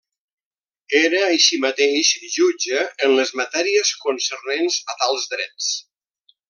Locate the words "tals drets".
5.05-5.73